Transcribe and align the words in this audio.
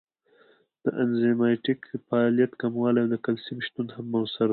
د 0.83 0.85
انزایمټیک 1.03 1.81
فعالیت 2.07 2.51
کموالی 2.61 2.99
او 3.03 3.09
د 3.13 3.15
کلسیم 3.25 3.57
شتون 3.65 3.87
هم 3.95 4.05
مؤثر 4.13 4.47
دی. 4.49 4.49